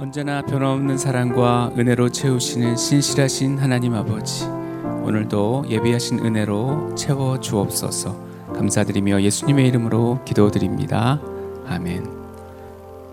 언제나 0.00 0.40
변함없는 0.40 0.96
사랑과 0.96 1.70
은혜로 1.76 2.08
채우시는 2.08 2.74
신실하신 2.74 3.58
하나님 3.58 3.92
아버지 3.92 4.44
오늘도 4.44 5.66
예비하신 5.68 6.20
은혜로 6.20 6.94
채워 6.94 7.38
주옵소서. 7.38 8.18
감사드리며 8.54 9.20
예수님의 9.20 9.68
이름으로 9.68 10.24
기도드립니다. 10.24 11.20
아멘. 11.66 12.10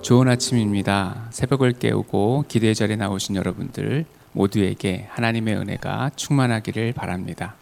좋은 0.02 0.30
아침입니다. 0.30 1.28
새벽을 1.32 1.74
깨우고 1.74 2.46
기도의 2.48 2.74
자리에 2.74 2.96
나오신 2.96 3.36
여러분들 3.36 4.06
모두에게 4.32 5.08
하나님의 5.10 5.58
은혜가 5.58 6.12
충만하기를 6.16 6.94
바랍니다. 6.94 7.56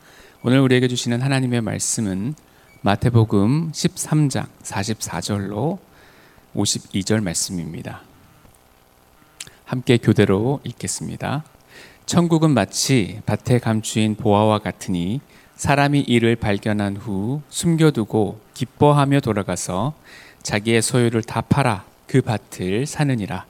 오늘 0.44 0.60
우리에게 0.60 0.88
주시는 0.88 1.23
하나님의 1.23 1.62
말씀은 1.62 2.36
마태복음 2.82 3.71
13장 3.71 4.46
44절로 4.62 5.80
52절 6.55 7.23
말씀입니다. 7.23 8.05
함께 9.66 9.97
교대로 9.97 10.59
읽겠습니다. 10.63 11.43
천국은 12.06 12.51
마치 12.51 13.19
밭에 13.25 13.57
감추인 13.57 14.15
보화와 14.15 14.60
같으니 14.60 15.21
사람이 15.56 16.01
이를 16.01 16.36
발견한 16.36 16.97
후 16.97 17.42
숨겨두고 17.50 18.39
기뻐하며 18.54 19.21
돌아가서 19.21 19.93
자기의 20.43 20.83
소유를 20.83 21.23
다 21.23 21.42
팔아 21.42 21.83
그 22.06 22.21
밭을 22.21 22.86
사느니라. 22.86 23.46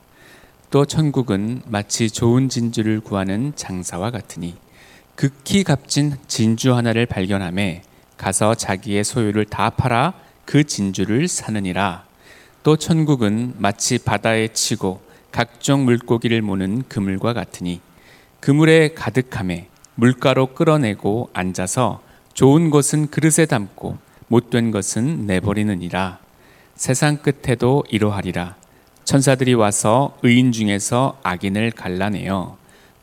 또 0.71 0.85
천국은 0.85 1.61
마치 1.65 2.09
좋은 2.09 2.47
진주를 2.47 3.01
구하는 3.01 3.51
장사와 3.57 4.11
같으니 4.11 4.55
극히 5.15 5.63
값진 5.65 6.15
진주 6.27 6.73
하나를 6.73 7.05
발견함에 7.07 7.81
가서 8.15 8.55
자기의 8.55 9.03
소유를 9.03 9.45
다 9.45 9.69
팔아 9.69 10.13
그 10.45 10.63
진주를 10.63 11.27
사느니라. 11.27 12.05
또 12.63 12.77
천국은 12.77 13.55
마치 13.57 13.97
바다에 13.97 14.47
치고 14.47 15.04
각종 15.35 15.83
물고기를 15.83 16.41
모는 16.41 16.83
그물과 16.87 17.33
같으니 17.33 17.81
그물에 18.39 18.93
가득함에 18.93 19.67
물가로 19.95 20.53
끌어내고 20.53 21.29
앉아서 21.33 22.01
좋은 22.33 22.69
것은 22.69 23.07
그릇에 23.07 23.45
담고 23.45 23.97
못된 24.29 24.71
것은 24.71 25.25
내버리느니라. 25.25 26.19
세상 26.75 27.17
끝에도 27.17 27.83
이러하리라. 27.89 28.55
천사들이 29.03 29.55
와서 29.55 30.17
의인 30.23 30.53
중에서 30.53 31.19
악인을 31.23 31.71
갈라내어 31.71 32.55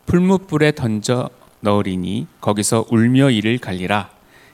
풀무불에 0.07 0.71
던져 0.71 1.29
넣으리니 1.59 2.25
거기서 2.41 2.85
울며 2.89 3.29
이를 3.29 3.59
갈리라. 3.59 4.09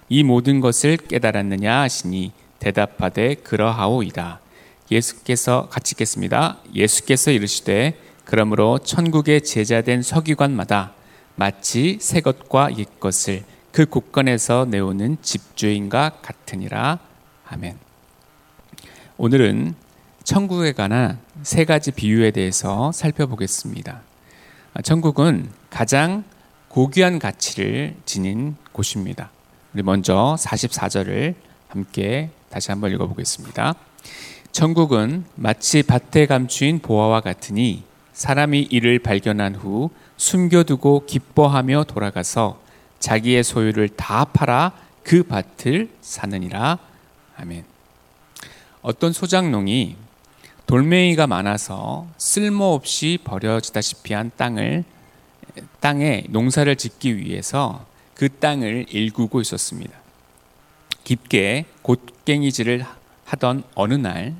이 0.10 0.24
모든 0.24 0.60
것을 0.60 0.98
깨달았느냐 0.98 1.80
하시니 1.80 2.34
대답하되 2.60 3.36
그러하오이다. 3.36 4.42
예수께서 4.92 5.68
같이 5.70 5.94
읽겠습니다. 5.94 6.58
예수께서 6.74 7.32
이르시되 7.32 8.00
그러므로 8.26 8.80
천국의 8.80 9.44
제자된 9.44 10.02
서기관마다 10.02 10.94
마치 11.36 11.98
새 12.02 12.22
것과 12.22 12.78
옛 12.78 13.00
것을 13.00 13.44
그 13.72 13.86
곳간에서 13.86 14.66
내오는 14.70 15.18
집주인과 15.22 16.18
같으니라. 16.22 17.00
아멘. 17.48 17.78
오늘은 19.18 19.76
천국에 20.24 20.74
관한 20.74 21.20
세 21.44 21.66
가지 21.66 21.92
비유에 21.92 22.32
대해서 22.32 22.92
살펴보겠습니다. 22.92 24.02
천국은 24.84 25.50
가장 25.70 26.24
고귀한 26.68 27.20
가치를 27.20 27.96
지닌 28.06 28.56
곳입니다. 28.72 29.32
우리 29.74 29.82
먼저 29.82 30.36
44절을 30.38 31.36
함께 31.68 32.30
다시 32.50 32.72
한번 32.72 32.92
읽어보겠습니다. 32.92 33.76
천국은 34.52 35.26
마치 35.36 35.84
밭에 35.84 36.26
감추인 36.26 36.80
보화와 36.80 37.22
같으니 37.22 37.84
사람이 38.14 38.68
이를 38.72 39.00
발견한 39.00 39.56
후 39.56 39.92
숨겨두고 40.18 41.06
기뻐하며 41.06 41.86
돌아가서 41.86 42.60
자기의 43.00 43.44
소유를 43.44 43.90
다 43.90 44.26
팔아 44.26 44.74
그 45.04 45.24
밭을 45.24 45.90
사느니라. 46.02 46.78
아멘. 47.38 47.64
어떤 48.82 49.14
소작농이 49.14 49.96
돌멩이가 50.66 51.28
많아서 51.28 52.08
쓸모없이 52.18 53.20
버려지다시피 53.24 54.14
한 54.14 54.32
땅을 54.36 54.84
땅에 55.80 56.26
농사를 56.30 56.76
짓기 56.76 57.18
위해서 57.18 57.86
그 58.14 58.30
땅을 58.30 58.88
일구고 58.90 59.42
있었습니다. 59.42 59.98
깊게 61.06 61.66
곳갱이질을 61.82 62.86
하던 63.30 63.64
어느 63.76 63.94
날 63.94 64.36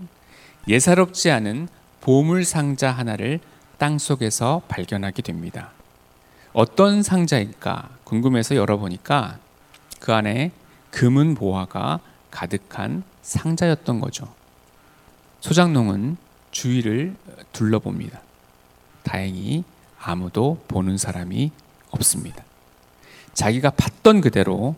예사롭지 0.68 1.30
않은 1.32 1.68
보물 2.02 2.44
상자 2.44 2.92
하나를 2.92 3.40
땅 3.78 3.98
속에서 3.98 4.62
발견하게 4.68 5.22
됩니다. 5.22 5.72
어떤 6.54 7.04
상자일까 7.04 7.90
궁금해서 8.04 8.56
열어보니까 8.56 9.38
그 10.00 10.14
안에 10.14 10.52
금은 10.92 11.36
보화가 11.36 12.00
가득한 12.32 13.04
상자였던 13.22 14.00
거죠. 14.00 14.28
소장농은 15.42 16.18
주위를 16.52 17.16
둘러봅니다. 17.54 18.22
다행히 19.04 19.64
아무도 20.00 20.64
보는 20.68 20.98
사람이 20.98 21.52
없습니다. 21.92 22.44
자기가 23.34 23.70
팠던 23.72 24.22
그대로 24.22 24.76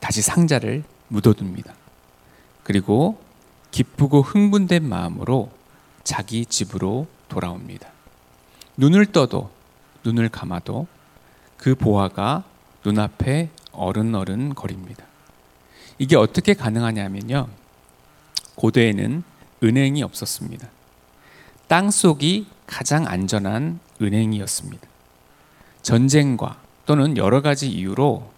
다시 0.00 0.20
상자를 0.20 0.82
묻어둡니다. 1.08 1.79
그리고 2.62 3.20
기쁘고 3.70 4.22
흥분된 4.22 4.88
마음으로 4.88 5.50
자기 6.04 6.44
집으로 6.44 7.06
돌아옵니다. 7.28 7.88
눈을 8.76 9.06
떠도 9.06 9.50
눈을 10.04 10.28
감아도 10.28 10.86
그 11.56 11.74
보화가 11.74 12.44
눈앞에 12.84 13.50
어른어른 13.72 14.54
거립니다. 14.54 15.04
이게 15.98 16.16
어떻게 16.16 16.54
가능하냐면요. 16.54 17.48
고대에는 18.54 19.22
은행이 19.62 20.02
없었습니다. 20.02 20.68
땅 21.68 21.90
속이 21.90 22.46
가장 22.66 23.06
안전한 23.06 23.78
은행이었습니다. 24.00 24.88
전쟁과 25.82 26.58
또는 26.86 27.16
여러 27.16 27.42
가지 27.42 27.68
이유로 27.68 28.30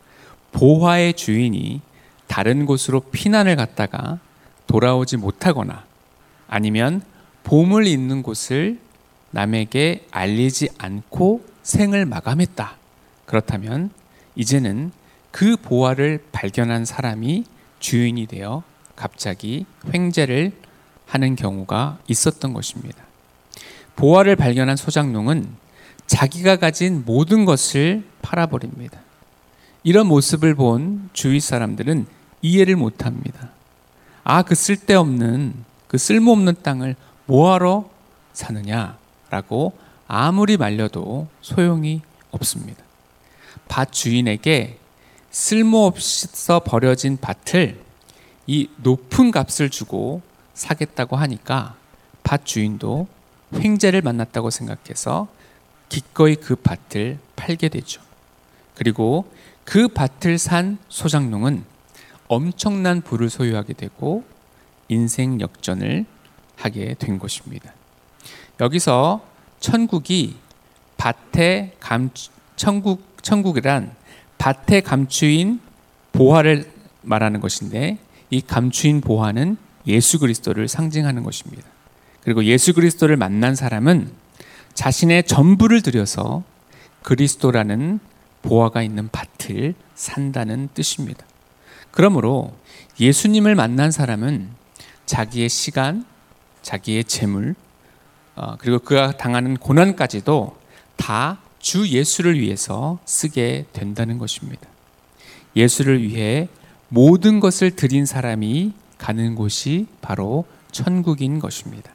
보화의 0.53 1.15
주인이 1.15 1.81
다른 2.27 2.66
곳으로 2.66 3.00
피난을 3.00 3.56
갔다가 3.56 4.19
돌아오지 4.66 5.16
못하거나 5.16 5.84
아니면 6.49 7.03
보물 7.44 7.87
있는 7.87 8.22
곳을 8.22 8.78
남에게 9.31 10.06
알리지 10.10 10.71
않고 10.78 11.44
생을 11.62 12.06
마감했다. 12.06 12.77
그렇다면 13.27 13.91
이제는 14.34 14.93
그 15.31 15.56
보화를 15.56 16.22
발견한 16.32 16.84
사람이 16.84 17.44
주인이 17.81 18.27
되어 18.27 18.62
갑자기 18.94 19.66
횡재를 19.93 20.53
하는 21.06 21.37
경우가 21.37 21.99
있었던 22.09 22.53
것입니다. 22.53 23.05
보화를 23.97 24.37
발견한 24.37 24.77
소장농은 24.77 25.49
자기가 26.06 26.56
가진 26.56 27.05
모든 27.05 27.44
것을 27.44 28.05
팔아버립니다. 28.22 29.00
이런 29.84 30.06
모습을 30.06 30.54
본 30.54 31.10
주위 31.12 31.41
사람들은 31.41 32.06
이해를 32.43 32.76
못 32.76 33.04
합니다. 33.04 33.50
아, 34.25 34.43
그 34.43 34.54
쓸데없는, 34.54 35.54
그 35.88 35.98
쓸모없는 35.98 36.56
땅을 36.62 36.97
뭐하러 37.26 37.88
사느냐라고 38.32 39.76
아무리 40.06 40.56
말려도 40.56 41.26
소용이 41.41 42.03
없습니다. 42.31 42.82
밭 43.69 43.93
주인에게 43.93 44.78
쓸모없어 45.31 46.60
버려진 46.60 47.19
밭을 47.20 47.81
이 48.47 48.69
높은 48.76 49.31
값을 49.31 49.70
주고 49.70 50.20
사겠다고 50.54 51.16
하니까 51.16 51.76
밭 52.22 52.44
주인도 52.44 53.09
횡재를 53.54 54.03
만났다고 54.03 54.50
생각해서 54.50 55.28
기꺼이 55.88 56.37
그 56.37 56.56
밭을 56.56 57.19
팔게 57.37 57.69
되죠. 57.69 58.00
그리고 58.75 59.31
그 59.64 59.88
밭을 59.88 60.38
산 60.38 60.79
소장농은 60.88 61.64
엄청난 62.29 63.00
부를 63.00 63.31
소유하게 63.31 63.75
되고 63.75 64.25
인생 64.88 65.41
역전을 65.41 66.06
하게 66.56 66.94
된 66.99 67.19
것입니다. 67.19 67.73
여기서 68.61 69.25
천국이 69.61 70.37
밭에 70.97 71.76
감 71.81 72.11
천국 72.56 73.03
천국이란 73.23 73.94
밭에 74.38 74.81
감추인 74.81 75.61
보화를 76.12 76.70
말하는 77.03 77.41
것인데 77.41 77.99
이 78.31 78.41
감추인 78.41 79.00
보화는 79.00 79.56
예수 79.87 80.19
그리스도를 80.19 80.69
상징하는 80.69 81.23
것입니다. 81.23 81.65
그리고 82.23 82.44
예수 82.44 82.73
그리스도를 82.73 83.17
만난 83.17 83.55
사람은 83.55 84.11
자신의 84.75 85.25
전부를 85.25 85.82
들여서 85.82 86.44
그리스도라는 87.03 88.00
보화가 88.43 88.83
있는 88.83 89.09
밭을 89.11 89.75
산다는 89.94 90.69
뜻입니다. 90.75 91.25
그러므로 91.91 92.55
예수님을 93.00 93.55
만난 93.55 93.91
사람은 93.91 94.50
자기의 95.06 95.49
시간, 95.49 96.05
자기의 96.62 97.05
재물, 97.05 97.55
어, 98.35 98.56
그리고 98.59 98.79
그가 98.79 99.17
당하는 99.17 99.56
고난까지도 99.56 100.56
다 100.97 101.39
주 101.62 101.89
예수를 101.89 102.41
위해서 102.41 102.99
쓰게 103.05 103.67
된다는 103.73 104.19
것입니다. 104.19 104.69
예수를 105.55 106.03
위해 106.03 106.49
모든 106.89 107.39
것을 107.39 107.71
드린 107.71 108.05
사람이 108.05 108.73
가는 108.99 109.35
곳이 109.37 109.87
바로 110.03 110.44
천국인 110.73 111.39
것입니다. 111.39 111.93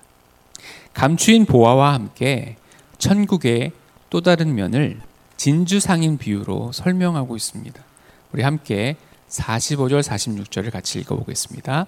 감추인 0.94 1.46
보화와 1.46 1.94
함께 1.94 2.56
천국의 2.98 3.74
또 4.10 4.22
다른 4.22 4.56
면을 4.56 5.00
진주 5.38 5.80
상인 5.80 6.18
비유로 6.18 6.72
설명하고 6.74 7.36
있습니다. 7.36 7.82
우리 8.34 8.42
함께 8.44 8.98
45절 9.30 10.02
46절을 10.02 10.72
같이 10.72 11.00
읽어보겠습니다. 11.00 11.86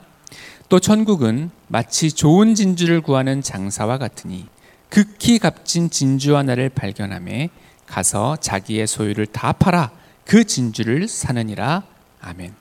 또 0.69 0.79
천국은 0.79 1.49
마치 1.67 2.11
좋은 2.11 2.53
진주를 2.53 3.01
구하는 3.01 3.41
장사와 3.41 3.97
같으니 3.97 4.45
극히 4.89 5.39
값진 5.39 5.89
진주 5.89 6.37
하나를 6.37 6.69
발견함에 6.69 7.49
가서 7.87 8.35
자기의 8.37 8.85
소유를 8.85 9.25
다 9.27 9.51
팔아 9.51 9.91
그 10.25 10.43
진주를 10.43 11.07
사느니라. 11.07 11.83
아멘. 12.21 12.53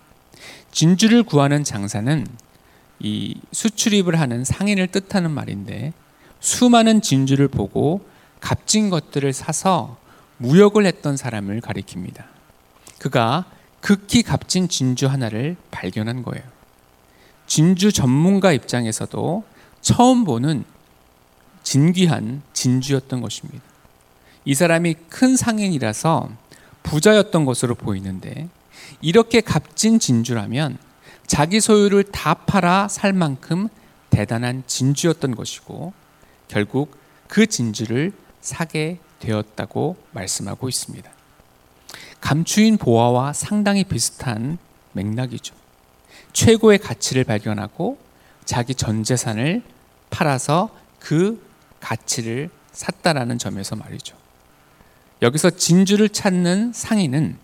진주를 0.72 1.22
구하는 1.22 1.64
장사는 1.64 2.26
이 3.00 3.38
수출입을 3.52 4.18
하는 4.18 4.44
상인을 4.44 4.86
뜻하는 4.88 5.30
말인데 5.30 5.92
수많은 6.40 7.02
진주를 7.02 7.48
보고 7.48 8.06
값진 8.40 8.88
것들을 8.88 9.32
사서 9.32 9.98
무역을 10.38 10.86
했던 10.86 11.16
사람을 11.16 11.60
가리킵니다. 11.60 12.24
그가 12.98 13.44
극히 13.80 14.22
값진 14.22 14.68
진주 14.68 15.06
하나를 15.06 15.56
발견한 15.70 16.22
거예요. 16.22 16.44
진주 17.46 17.92
전문가 17.92 18.52
입장에서도 18.52 19.44
처음 19.80 20.24
보는 20.24 20.64
진귀한 21.62 22.42
진주였던 22.52 23.20
것입니다. 23.20 23.62
이 24.44 24.54
사람이 24.54 24.94
큰 25.08 25.36
상인이라서 25.36 26.30
부자였던 26.82 27.44
것으로 27.44 27.74
보이는데 27.74 28.48
이렇게 29.00 29.40
값진 29.40 29.98
진주라면 29.98 30.78
자기 31.26 31.60
소유를 31.60 32.04
다 32.04 32.34
팔아 32.34 32.88
살 32.88 33.12
만큼 33.12 33.68
대단한 34.10 34.62
진주였던 34.66 35.34
것이고 35.34 35.92
결국 36.48 36.96
그 37.28 37.46
진주를 37.46 38.12
사게 38.40 38.98
되었다고 39.20 39.96
말씀하고 40.12 40.68
있습니다. 40.68 41.10
감추인 42.20 42.78
보화와 42.78 43.32
상당히 43.32 43.84
비슷한 43.84 44.58
맥락이죠. 44.92 45.54
최고의 46.32 46.78
가치를 46.78 47.24
발견하고 47.24 47.98
자기 48.44 48.74
전 48.74 49.04
재산을 49.04 49.62
팔아서 50.10 50.70
그 50.98 51.42
가치를 51.80 52.50
샀다라는 52.72 53.38
점에서 53.38 53.76
말이죠. 53.76 54.16
여기서 55.22 55.50
진주를 55.50 56.08
찾는 56.08 56.72
상인은 56.72 57.36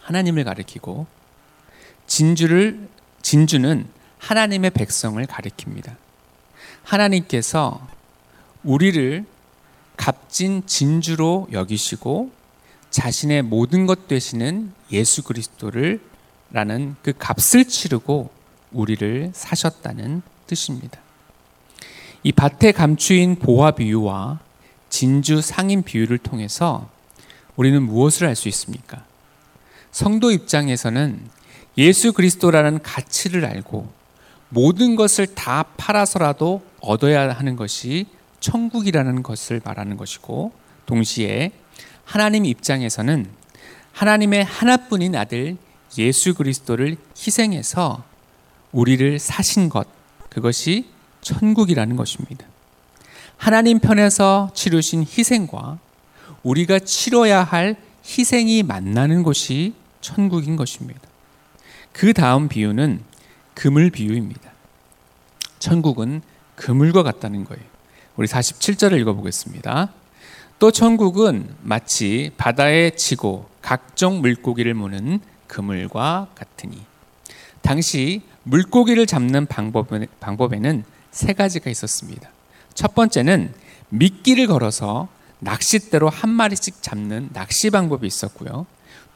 하나님을 0.00 0.44
가리키고 0.44 1.06
진주를 2.06 2.88
진주는 3.22 3.86
하나님의 4.18 4.70
백성을 4.70 5.24
가리킵니다. 5.24 5.94
하나님께서 6.82 7.86
우리를 8.64 9.24
값진 10.00 10.62
진주로 10.64 11.46
여기시고 11.52 12.30
자신의 12.88 13.42
모든 13.42 13.84
것 13.84 14.08
되시는 14.08 14.72
예수 14.92 15.22
그리스도를 15.22 16.00
라는 16.50 16.96
그 17.02 17.12
값을 17.16 17.66
치르고 17.66 18.30
우리를 18.72 19.30
사셨다는 19.34 20.22
뜻입니다. 20.46 20.98
이 22.22 22.32
밭에 22.32 22.72
감추인 22.72 23.36
보화 23.36 23.72
비유와 23.72 24.40
진주 24.88 25.42
상인 25.42 25.82
비유를 25.82 26.16
통해서 26.18 26.88
우리는 27.56 27.80
무엇을 27.82 28.26
알 28.26 28.34
수 28.34 28.48
있습니까? 28.48 29.04
성도 29.92 30.30
입장에서는 30.30 31.20
예수 31.76 32.14
그리스도라는 32.14 32.82
가치를 32.82 33.44
알고 33.44 33.92
모든 34.48 34.96
것을 34.96 35.26
다 35.26 35.64
팔아서라도 35.76 36.62
얻어야 36.80 37.30
하는 37.32 37.54
것이 37.54 38.06
천국이라는 38.40 39.22
것을 39.22 39.60
말하는 39.64 39.96
것이고 39.96 40.52
동시에 40.86 41.52
하나님 42.04 42.44
입장에서는 42.44 43.26
하나님의 43.92 44.44
하나뿐인 44.44 45.14
아들 45.14 45.56
예수 45.98 46.34
그리스도를 46.34 46.96
희생해서 47.16 48.04
우리를 48.72 49.18
사신 49.18 49.68
것 49.68 49.86
그것이 50.28 50.86
천국이라는 51.20 51.96
것입니다. 51.96 52.46
하나님 53.36 53.78
편에서 53.78 54.50
치르신 54.54 55.02
희생과 55.02 55.78
우리가 56.42 56.78
치러야 56.78 57.42
할 57.42 57.76
희생이 58.04 58.62
만나는 58.62 59.22
곳이 59.22 59.74
천국인 60.00 60.56
것입니다. 60.56 61.00
그 61.92 62.12
다음 62.12 62.48
비유는 62.48 63.02
그물 63.54 63.90
비유입니다. 63.90 64.50
천국은 65.58 66.22
그물과 66.54 67.02
같다는 67.02 67.44
거예요. 67.44 67.69
우리 68.20 68.28
47절을 68.28 69.00
읽어보겠습니다. 69.00 69.94
또 70.58 70.70
천국은 70.70 71.56
마치 71.62 72.30
바다에 72.36 72.90
치고 72.90 73.48
각종 73.62 74.20
물고기를 74.20 74.74
무는 74.74 75.20
그물과 75.46 76.28
같으니 76.34 76.82
당시 77.62 78.20
물고기를 78.42 79.06
잡는 79.06 79.46
방법에는 79.46 80.84
세 81.10 81.32
가지가 81.32 81.70
있었습니다. 81.70 82.28
첫 82.74 82.94
번째는 82.94 83.54
미끼를 83.88 84.48
걸어서 84.48 85.08
낚싯대로 85.38 86.10
한 86.10 86.28
마리씩 86.28 86.82
잡는 86.82 87.30
낚시 87.32 87.70
방법이 87.70 88.06
있었고요. 88.06 88.66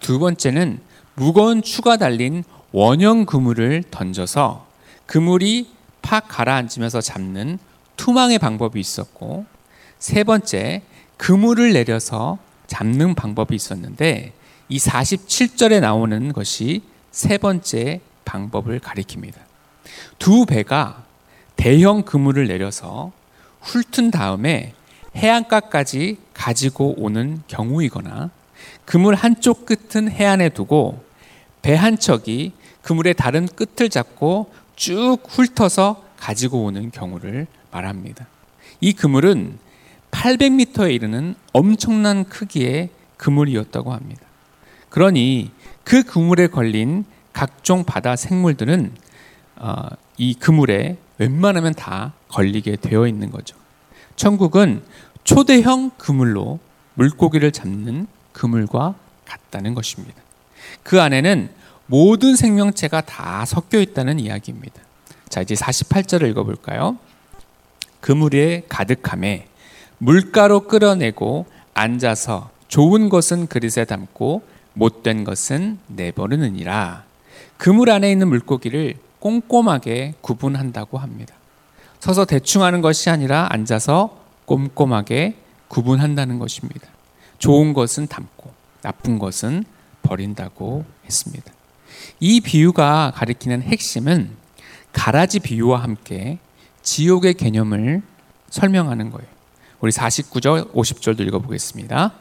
두 0.01 0.19
번째는 0.19 0.81
무거운 1.15 1.61
추가 1.61 1.99
달린 1.99 2.43
원형 2.73 3.27
그물을 3.27 3.85
던져서 3.91 4.67
그물이 5.05 5.69
팍 6.01 6.27
가라앉으면서 6.27 7.03
잡는 7.03 7.59
투망의 7.97 8.39
방법이 8.39 8.79
있었고 8.81 9.47
세 9.99 10.25
번째 10.25 10.83
그물을 11.17 11.73
내려서 11.73 12.39
잡는 12.67 13.15
방법이 13.15 13.55
있었는데 13.55 14.33
이 14.69 14.79
47절에 14.79 15.81
나오는 15.81 16.33
것이 16.33 16.83
세 17.11 17.39
번째 17.39 18.01
방법을 18.25 18.81
가리킵니다. 18.81 19.35
두 20.19 20.47
배가 20.47 21.05
대형 21.57 22.03
그물을 22.03 22.47
내려서 22.49 23.13
훑은 23.61 24.11
다음에 24.11 24.75
해안가까지 25.17 26.19
가지고 26.33 26.95
오는 26.99 27.43
경우이거나 27.47 28.31
그물 28.85 29.15
한쪽 29.15 29.67
끝은 29.67 30.11
해안에 30.11 30.49
두고 30.51 31.05
배 31.63 31.75
한 31.77 31.99
척이 31.99 32.53
그물의 32.83 33.15
다른 33.15 33.47
끝을 33.47 33.89
잡고 33.89 34.53
쭉 34.77 35.19
훑어서 35.27 36.03
가지고 36.19 36.65
오는 36.65 36.91
경우를 36.91 37.47
말합니다. 37.75 38.27
이 38.81 38.93
그물은 38.93 39.59
800m에 40.11 40.95
이르는 40.95 41.35
엄청난 41.53 42.25
크기의 42.25 42.91
그물이었다고 43.17 43.93
합니다. 43.93 44.23
그러니 44.89 45.51
그 45.83 46.05
그물에 46.05 46.47
걸린 46.47 47.05
각종 47.33 47.85
바다 47.85 48.15
생물들은 48.15 48.93
어, 49.57 49.89
이 50.17 50.35
그물에 50.35 50.97
웬만하면 51.19 51.75
다 51.75 52.13
걸리게 52.29 52.77
되어 52.77 53.07
있는 53.09 53.31
거죠. 53.31 53.57
천국은 54.17 54.83
초대형 55.25 55.91
그물로 55.99 56.61
물고기를 56.95 57.51
잡는 57.51 58.07
그물과 58.33 58.95
같다는 59.25 59.75
것입니다. 59.75 60.23
그 60.83 61.01
안에는 61.01 61.51
모든 61.87 62.37
생명체가 62.37 63.01
다 63.03 63.45
섞여 63.45 63.81
있다는 63.81 64.21
이야기입니다. 64.21 64.81
자, 65.29 65.41
이제 65.41 65.55
48절을 65.55 66.31
읽어볼까요? 66.31 66.99
그물에 68.05 68.65
가득함에 68.69 69.49
물가로 69.97 70.69
끌어내고 70.69 71.47
앉아서 71.73 72.51
좋은 72.69 73.09
것은 73.09 73.47
그릇에 73.47 73.87
담고 73.87 74.43
못된 74.75 75.25
것은 75.25 75.79
내버리느니라. 75.87 77.05
그물 77.57 77.89
안에 77.89 78.13
있는 78.13 78.29
물고기를 78.29 78.97
꼼꼼하게 79.21 80.17
구분한다고 80.21 80.99
합니다. 80.99 81.35
서서 81.99 82.27
대충 82.27 82.63
하는 82.63 82.83
것이 82.83 83.09
아니라 83.09 83.47
앉아서 83.51 84.19
꼼꼼하게 84.45 85.37
구분한다는 85.69 86.39
것입니다. 86.39 86.87
좋은 87.39 87.73
것은 87.73 88.09
담고 88.09 88.53
나쁜 88.83 89.19
것은 89.19 89.65
버린다고 90.03 90.85
했습니다. 91.07 91.51
이 92.21 92.43
비유가 92.43 93.13
가리키는 93.15 93.63
핵심은 93.63 94.29
가라지 94.93 95.41
비유와 95.41 95.83
함께 95.83 96.39
지옥의 96.85 97.35
개념을 97.35 98.03
설명하는 98.51 99.11
거예요. 99.11 99.27
우리 99.81 99.91
49절, 99.91 100.73
50절도 100.73 101.21
읽어보겠습니다. 101.27 102.13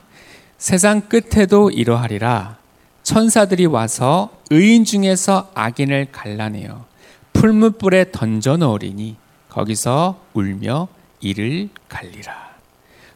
세상 0.58 1.01
끝에도 1.01 1.70
이러하리라. 1.70 2.58
천사들이 3.03 3.65
와서 3.67 4.32
의인 4.50 4.86
중에서 4.86 5.51
악인을 5.53 6.08
갈라내어 6.12 6.86
풀무불에 7.34 8.12
던져 8.12 8.58
넣으리니 8.58 9.17
거기서 9.50 10.22
울며 10.34 10.88
이를 11.20 11.70
갈리라. 11.89 12.53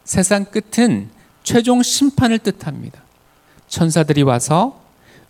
세상 0.04 0.44
끝은 0.44 1.10
최종 1.42 1.82
심판을 1.82 2.38
뜻합니다. 2.38 3.02
천사들이 3.68 4.22
와서 4.22 4.80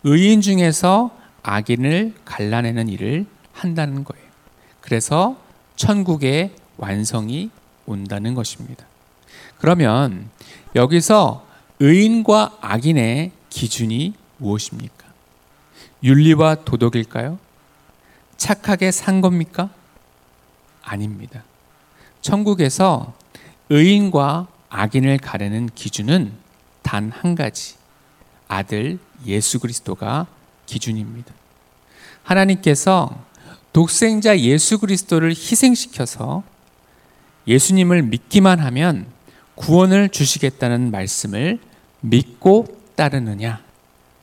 의인 0.03 0.41
중에서 0.41 1.11
악인을 1.43 2.13
갈라내는 2.25 2.89
일을 2.89 3.25
한다는 3.53 4.03
거예요. 4.03 4.25
그래서 4.81 5.37
천국의 5.79 6.51
완성이 6.75 7.49
온다는 7.85 8.33
것입니다. 8.35 8.85
그러면 9.59 10.29
여기서 10.75 11.47
의인과 11.79 12.57
악인의 12.59 13.31
기준이 13.49 14.13
무엇입니까? 14.37 15.05
윤리와 16.03 16.65
도덕일까요? 16.65 17.39
착하게 18.35 18.91
산 18.91 19.21
겁니까? 19.21 19.69
아닙니다. 20.83 21.43
천국에서 22.21 23.13
의인과 23.69 24.47
악인을 24.69 25.17
가르는 25.19 25.69
기준은 25.75 26.33
단 26.81 27.09
한 27.09 27.35
가지. 27.35 27.75
아들 28.49 28.99
예수 29.25 29.59
그리스도가 29.59 30.27
기준입니다. 30.65 31.33
하나님께서 32.23 33.23
독생자 33.73 34.39
예수 34.39 34.79
그리스도를 34.79 35.29
희생시켜서 35.31 36.43
예수님을 37.47 38.03
믿기만 38.03 38.59
하면 38.59 39.05
구원을 39.55 40.09
주시겠다는 40.09 40.91
말씀을 40.91 41.59
믿고 42.01 42.67
따르느냐, 42.95 43.61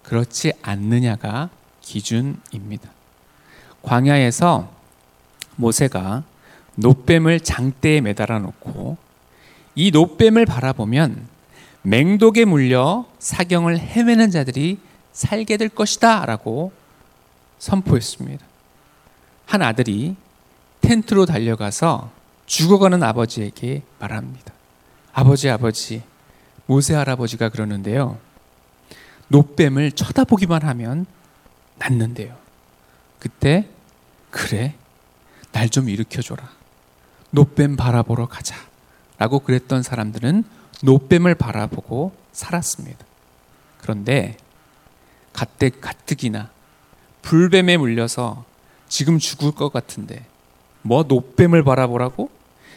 그렇지 0.03 0.53
않느냐가 0.63 1.51
기준입니다. 1.83 2.91
광야에서 3.83 4.71
모세가 5.57 6.25
노뱀을 6.77 7.41
장대에 7.41 8.01
매달아 8.01 8.39
놓고 8.39 8.97
이 9.75 9.91
노뱀을 9.91 10.47
바라보면 10.47 11.29
맹독에 11.83 12.45
물려 12.45 13.07
사경을 13.19 13.79
헤매는 13.79 14.31
자들이 14.31 14.79
살게 15.13 15.57
될 15.57 15.69
것이다 15.69 16.27
라고 16.27 16.73
선포했습니다. 17.59 18.45
한 19.47 19.63
아들이 19.63 20.17
텐트로 20.81 21.25
달려가서 21.27 22.11
죽어가는 22.47 23.03
아버지에게 23.03 23.83
말합니다. 23.99 24.53
아버지, 25.13 25.49
아버지, 25.49 26.03
모세 26.67 26.95
할아버지가 26.95 27.49
그러는데요. 27.49 28.19
노뱀을 29.29 29.93
쳐다보기만 29.93 30.63
하면 30.63 31.07
낫는데요. 31.79 32.37
그때, 33.19 33.69
그래, 34.31 34.75
날 35.53 35.69
좀 35.71 35.89
일으켜줘라. 35.89 36.49
노뱀 37.31 37.77
바라보러 37.77 38.27
가자. 38.27 38.55
라고 39.19 39.39
그랬던 39.39 39.83
사람들은 39.83 40.45
노뱀을 40.83 41.35
바라보고 41.35 42.13
살았습니다. 42.33 43.05
그런데 43.79 44.37
가뜩 45.33 45.81
가뜩이나 45.81 46.51
불뱀에 47.23 47.79
물려서 47.79 48.45
지금 48.89 49.19
죽을 49.19 49.53
것 49.53 49.73
같은데 49.73 50.25
뭐 50.83 51.03
노뱀을 51.03 51.65
바라보라고? 51.65 52.31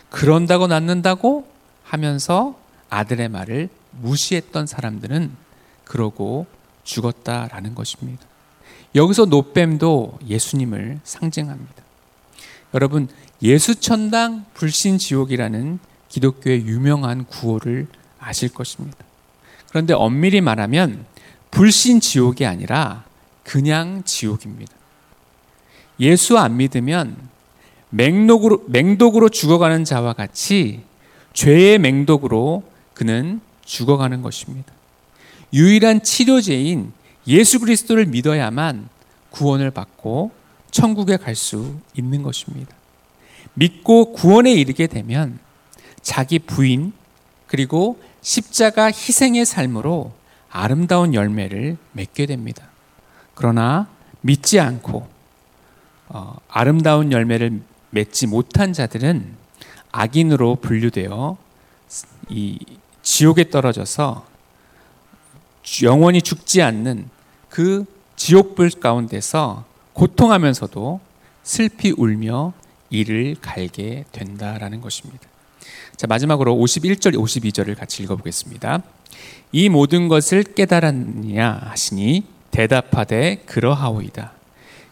그런다고 0.10 0.68
낫는다고 0.68 1.48
하면서 1.84 2.58
아들의 2.90 3.30
말을 3.30 3.70
무시했던 4.02 4.66
사람들은 4.66 5.32
그러고 5.84 6.48
죽었다라는 6.84 7.76
것입니다. 7.76 8.24
여기서 8.96 9.26
노뱀도 9.26 10.20
예수님을 10.28 11.00
상징합니다. 11.04 11.84
여러분, 12.74 13.08
예수천당 13.42 14.46
불신지옥이라는 14.54 15.80
기독교의 16.10 16.66
유명한 16.66 17.26
구호를 17.26 17.88
아실 18.20 18.50
것입니다. 18.50 18.98
그런데 19.70 19.94
엄밀히 19.94 20.42
말하면 20.42 21.06
불신지옥이 21.52 22.46
아니라 22.46 23.06
그냥 23.44 24.04
지옥입니다. 24.04 24.79
예수 26.00 26.38
안 26.38 26.58
믿으면 26.58 27.18
맹독으로, 27.90 28.64
맹독으로 28.68 29.30
죽어가는 29.30 29.84
자와 29.84 30.14
같이 30.14 30.82
죄의 31.34 31.80
맹독으로 31.80 32.64
그는 32.94 33.42
죽어가는 33.66 34.22
것입니다. 34.22 34.74
유일한 35.54 36.04
치료제인 36.04 36.94
예수 37.28 37.60
그리스도를 37.60 38.06
믿어야만 38.06 38.90
구원을 39.30 39.72
받고 39.72 40.32
천국에 40.72 41.18
갈 41.18 41.36
수 41.36 41.76
있는 41.96 42.24
것입니다. 42.24 42.76
믿고 43.54 44.14
구원에 44.14 44.52
이르게 44.54 44.88
되면 44.88 45.40
자기 46.02 46.40
부인 46.40 46.94
그리고 47.48 48.00
십자가 48.22 48.88
희생의 48.88 49.46
삶으로 49.46 50.14
아름다운 50.50 51.14
열매를 51.14 51.78
맺게 51.94 52.26
됩니다. 52.26 52.70
그러나 53.34 53.88
믿지 54.22 54.60
않고 54.60 55.08
어, 56.10 56.36
아름다운 56.48 57.12
열매를 57.12 57.62
맺지 57.92 58.28
못한 58.28 58.74
자들은 58.74 59.36
악인으로 59.92 60.56
분류되어 60.56 61.38
이 62.30 62.60
지옥에 63.02 63.50
떨어져서 63.50 64.26
영원히 65.84 66.22
죽지 66.22 66.62
않는 66.62 67.10
그 67.50 67.86
지옥불 68.16 68.72
가운데서 68.80 69.66
고통하면서도 69.94 71.00
슬피 71.44 71.94
울며 71.96 72.54
이를 72.90 73.36
갈게 73.40 74.06
된다라는 74.12 74.82
것입니다. 74.82 75.28
자, 75.96 76.08
마지막으로 76.08 76.56
51절, 76.56 77.16
52절을 77.16 77.78
같이 77.78 78.04
읽어보겠습니다. 78.04 78.82
이 79.52 79.70
모든 79.70 80.08
것을 80.08 80.44
깨달았느냐 80.44 81.60
하시니 81.70 82.24
대답하되 82.52 83.44
그러하오이다. 83.46 84.39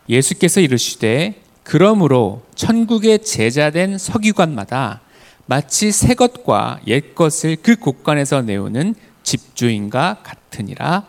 예수께서 0.09 0.61
이르시되 0.61 1.41
그러므로 1.63 2.43
천국의 2.55 3.23
제자된 3.23 3.97
서기관마다 3.97 5.01
마치 5.45 5.91
새 5.91 6.13
것과 6.13 6.79
옛 6.87 7.15
것을 7.15 7.57
그 7.57 7.75
곳간에서 7.75 8.41
내오는 8.41 8.95
집주인과 9.23 10.21
같으니라. 10.23 11.05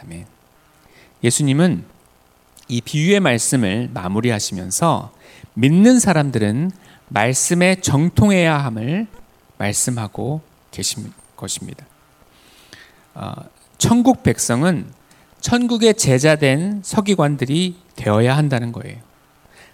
아멘. 0.00 0.26
예수님은 1.22 1.84
이 2.68 2.80
비유의 2.80 3.20
말씀을 3.20 3.90
마무리하시면서 3.92 5.12
믿는 5.54 5.98
사람들은 5.98 6.70
말씀에 7.08 7.80
정통해야 7.80 8.56
함을 8.58 9.06
말씀하고 9.58 10.40
계신 10.70 11.12
것입니다. 11.36 11.84
어, 13.14 13.32
천국 13.78 14.22
백성은 14.22 14.86
천국의 15.40 15.94
제자된 15.94 16.80
서기관들이 16.84 17.76
되어야 17.96 18.36
한다는 18.36 18.72
거예요. 18.72 18.98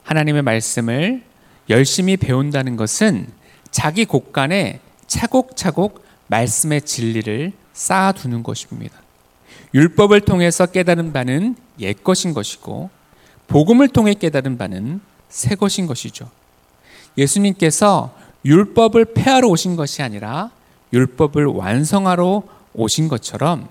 하나님의 0.05 0.43
말씀을 0.43 1.23
열심히 1.69 2.17
배운다는 2.17 2.77
것은 2.77 3.27
자기 3.71 4.05
곳간에 4.05 4.81
차곡차곡 5.07 6.05
말씀의 6.29 6.83
진리를 6.83 7.53
쌓아두는 7.73 8.43
것입니다. 8.43 8.97
율법을 9.75 10.23
통해서 10.23 10.67
깨달은 10.67 11.13
바는 11.13 11.57
옛 11.81 12.03
것인 12.03 12.33
것이고, 12.33 12.91
복음을 13.49 13.89
통해 13.89 14.15
깨달은 14.15 14.59
바는 14.59 15.01
새 15.29 15.55
것인 15.55 15.87
것이죠. 15.87 16.31
예수님께서 17.19 18.15
율법을 18.45 19.15
폐하러 19.15 19.49
오신 19.49 19.77
것이 19.77 20.03
아니라 20.03 20.51
율법을 20.93 21.47
완성하러 21.47 22.43
오신 22.75 23.09
것처럼 23.09 23.69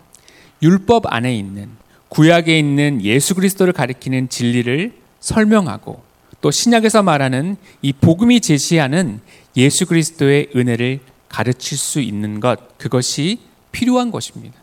율법 0.62 1.14
안에 1.14 1.36
있는 1.36 1.70
구약에 2.16 2.58
있는 2.58 3.04
예수 3.04 3.36
그리스도를 3.36 3.74
가리키는 3.74 4.30
진리를 4.30 4.94
설명하고 5.20 6.02
또 6.40 6.50
신약에서 6.50 7.04
말하는 7.04 7.58
이 7.82 7.92
복음이 7.92 8.40
제시하는 8.40 9.20
예수 9.58 9.86
그리스도의 9.86 10.52
은혜를 10.56 11.02
가르칠 11.28 11.78
수 11.78 12.00
있는 12.00 12.40
것 12.40 12.78
그것이 12.78 13.40
필요한 13.74 14.12
것입니다. 14.12 14.56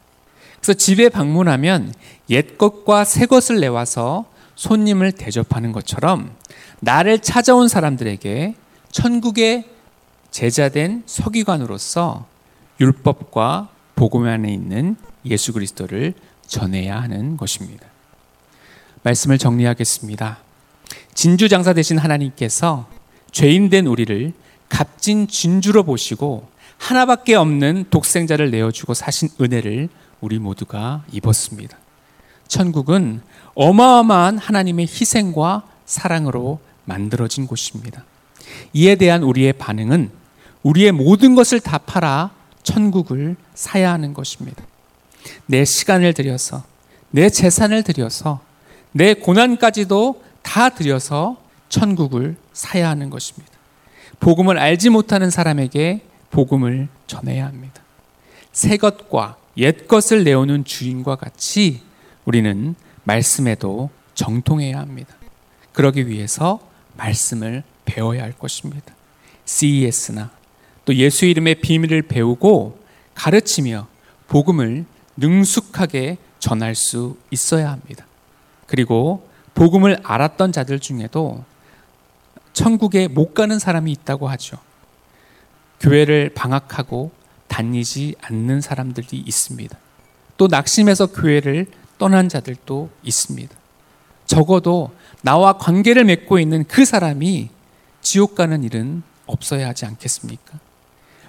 그래서 0.62 0.72
집에 0.72 1.10
방문하면 1.10 1.92
옛 2.30 2.56
것과 2.56 3.04
새 3.04 3.26
것을 3.26 3.60
내와서 3.60 4.24
손님을 4.54 5.12
대접하는 5.12 5.72
것처럼 5.72 6.34
나를 6.80 7.18
찾아온 7.18 7.68
사람들에게 7.68 8.54
천국의 8.92 9.64
제자된 10.30 11.02
서기관으로서 11.04 12.24
율법과 12.80 13.68
복음 13.94 14.24
안에 14.24 14.50
있는 14.50 14.96
예수 15.26 15.52
그리스도를 15.52 16.14
전해야 16.46 17.00
하는 17.00 17.36
것입니다. 17.36 17.86
말씀을 19.02 19.38
정리하겠습니다. 19.38 20.38
진주 21.14 21.48
장사 21.48 21.72
되신 21.72 21.98
하나님께서 21.98 22.88
죄인된 23.32 23.86
우리를 23.86 24.32
값진 24.68 25.28
진주로 25.28 25.82
보시고 25.82 26.48
하나밖에 26.78 27.34
없는 27.34 27.86
독생자를 27.90 28.50
내어주고 28.50 28.94
사신 28.94 29.28
은혜를 29.40 29.88
우리 30.20 30.38
모두가 30.38 31.04
입었습니다. 31.12 31.76
천국은 32.48 33.22
어마어마한 33.54 34.38
하나님의 34.38 34.86
희생과 34.86 35.64
사랑으로 35.84 36.60
만들어진 36.84 37.46
곳입니다. 37.46 38.04
이에 38.72 38.96
대한 38.96 39.22
우리의 39.22 39.52
반응은 39.54 40.10
우리의 40.62 40.92
모든 40.92 41.34
것을 41.34 41.60
다 41.60 41.78
팔아 41.78 42.30
천국을 42.62 43.36
사야 43.54 43.92
하는 43.92 44.14
것입니다. 44.14 44.62
내 45.46 45.64
시간을 45.64 46.14
들여서, 46.14 46.64
내 47.10 47.28
재산을 47.28 47.82
들여서, 47.82 48.40
내 48.92 49.14
고난까지도 49.14 50.22
다 50.42 50.68
들여서 50.68 51.36
천국을 51.68 52.36
사야 52.52 52.88
하는 52.90 53.10
것입니다. 53.10 53.52
복음을 54.20 54.58
알지 54.58 54.90
못하는 54.90 55.30
사람에게 55.30 56.02
복음을 56.30 56.88
전해야 57.06 57.46
합니다. 57.46 57.82
새 58.52 58.76
것과 58.76 59.36
옛 59.56 59.88
것을 59.88 60.24
내오는 60.24 60.64
주인과 60.64 61.16
같이 61.16 61.82
우리는 62.24 62.74
말씀에도 63.04 63.90
정통해야 64.14 64.78
합니다. 64.78 65.14
그러기 65.72 66.08
위해서 66.08 66.60
말씀을 66.96 67.62
배워야 67.84 68.22
할 68.22 68.32
것입니다. 68.32 68.94
CES나 69.44 70.30
또 70.84 70.94
예수 70.94 71.24
이름의 71.24 71.56
비밀을 71.56 72.02
배우고 72.02 72.78
가르치며 73.14 73.86
복음을 74.28 74.84
능숙하게 75.16 76.18
전할 76.38 76.74
수 76.74 77.16
있어야 77.30 77.70
합니다. 77.70 78.06
그리고 78.66 79.28
복음을 79.54 80.00
알았던 80.02 80.52
자들 80.52 80.80
중에도 80.80 81.44
천국에 82.52 83.08
못 83.08 83.34
가는 83.34 83.58
사람이 83.58 83.90
있다고 83.92 84.28
하죠. 84.28 84.56
교회를 85.80 86.30
방학하고 86.34 87.10
다니지 87.48 88.14
않는 88.20 88.60
사람들이 88.60 89.18
있습니다. 89.18 89.76
또 90.36 90.48
낙심해서 90.48 91.06
교회를 91.06 91.66
떠난 91.98 92.28
자들도 92.28 92.90
있습니다. 93.02 93.54
적어도 94.26 94.90
나와 95.22 95.58
관계를 95.58 96.04
맺고 96.04 96.38
있는 96.38 96.64
그 96.64 96.84
사람이 96.84 97.50
지옥 98.00 98.34
가는 98.34 98.64
일은 98.64 99.02
없어야 99.26 99.68
하지 99.68 99.86
않겠습니까? 99.86 100.58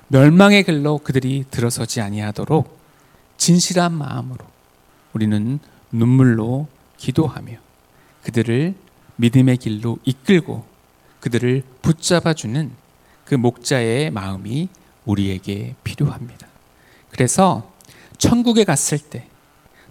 멸망의 0.07 0.63
길로 0.63 0.97
그들이 0.99 1.45
들어서지 1.51 2.01
아니하도록 2.01 2.82
진실한 3.37 3.93
마음으로 3.93 4.45
우리는 5.13 5.59
눈물로 5.91 6.67
기도하며 6.97 7.57
그들을 8.23 8.75
믿음의 9.17 9.57
길로 9.57 9.97
이끌고 10.05 10.65
그들을 11.19 11.63
붙잡아 11.81 12.33
주는 12.33 12.71
그 13.25 13.35
목자의 13.35 14.11
마음이 14.11 14.69
우리에게 15.05 15.75
필요합니다. 15.83 16.47
그래서 17.09 17.71
천국에 18.17 18.63
갔을 18.63 18.97
때 18.97 19.27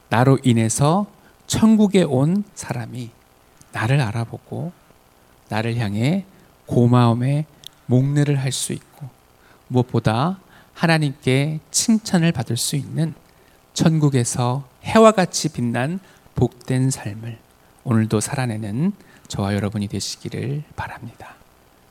나로 0.09 0.39
인해서 0.43 1.07
천국에 1.47 2.03
온 2.03 2.45
사람이 2.55 3.11
나를 3.73 4.01
알아보고 4.01 4.73
나를 5.49 5.77
향해 5.77 6.25
고마움의 6.67 7.47
목례를 7.87 8.39
할 8.41 8.53
수 8.53 8.73
있고 8.73 9.09
무엇보다 9.69 10.39
하나님께 10.75 11.61
칭찬을 11.71 12.33
받을 12.33 12.57
수 12.57 12.77
있는 12.77 13.15
천국에서 13.75 14.69
해와 14.85 15.13
같이 15.13 15.49
빛난 15.49 16.01
복된 16.35 16.91
삶을 16.91 17.39
오늘도 17.85 18.21
살아내는 18.21 18.93
저와 19.29 19.55
여러분이 19.55 19.89
되시기를 19.89 20.63
바랍니다. 20.77 21.35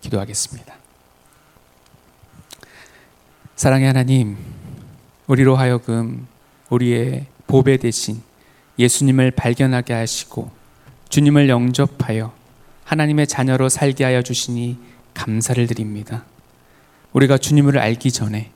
기도하겠습니다. 0.01 0.75
사랑의 3.55 3.87
하나님, 3.87 4.37
우리로 5.27 5.55
하여금 5.55 6.27
우리의 6.69 7.25
보배 7.47 7.77
대신 7.77 8.21
예수님을 8.79 9.31
발견하게 9.31 9.93
하시고 9.93 10.49
주님을 11.09 11.49
영접하여 11.49 12.33
하나님의 12.85 13.27
자녀로 13.27 13.69
살게 13.69 14.03
하여 14.03 14.21
주시니 14.21 14.77
감사를 15.13 15.67
드립니다. 15.67 16.23
우리가 17.13 17.37
주님을 17.37 17.77
알기 17.77 18.11
전에 18.11 18.51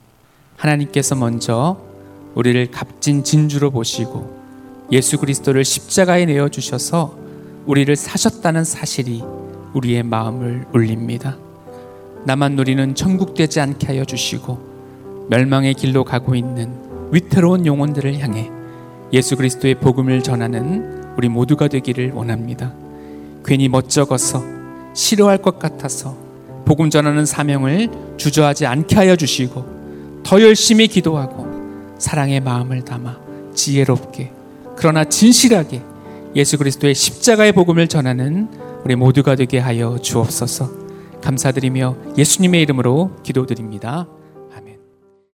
하나님께서 0.57 1.15
먼저 1.15 1.94
우리를 2.35 2.69
값진 2.69 3.23
진주로 3.23 3.71
보시고 3.71 4.35
예수 4.91 5.17
그리스도를 5.17 5.65
십자가에 5.65 6.25
내어 6.25 6.49
주셔서 6.49 7.17
우리를 7.65 7.95
사셨다는 7.95 8.63
사실이 8.63 9.23
우리의 9.73 10.03
마음을 10.03 10.65
울립니다. 10.73 11.37
나만 12.25 12.55
누리는 12.55 12.95
천국 12.95 13.33
되지 13.33 13.59
않게 13.59 13.87
하여 13.87 14.05
주시고 14.05 15.27
멸망의 15.29 15.73
길로 15.73 16.03
가고 16.03 16.35
있는 16.35 16.71
위태로운 17.11 17.65
영혼들을 17.65 18.19
향해 18.19 18.51
예수 19.13 19.35
그리스도의 19.35 19.75
복음을 19.75 20.21
전하는 20.21 21.03
우리 21.17 21.29
모두가 21.29 21.67
되기를 21.67 22.11
원합니다. 22.11 22.73
괜히 23.43 23.69
멋쩍어서 23.69 24.43
싫어할 24.93 25.37
것 25.37 25.59
같아서 25.59 26.17
복음 26.65 26.89
전하는 26.89 27.25
사명을 27.25 27.89
주저하지 28.17 28.65
않게 28.65 28.95
하여 28.95 29.15
주시고 29.15 30.21
더 30.23 30.41
열심히 30.41 30.87
기도하고 30.87 31.44
사랑의 31.97 32.41
마음을 32.41 32.83
담아 32.83 33.17
지혜롭게 33.53 34.31
그러나 34.75 35.03
진실하게 35.05 35.81
예수 36.35 36.57
그리스도의 36.57 36.93
십자가의 36.93 37.53
복음을 37.53 37.87
전하는 37.87 38.49
우리 38.83 38.95
모두가 38.95 39.35
되게 39.35 39.57
하여 39.57 39.97
주옵소서. 39.97 40.69
감사드리며 41.21 41.95
예수님의 42.17 42.61
이름으로 42.61 43.15
기도드립니다. 43.23 44.05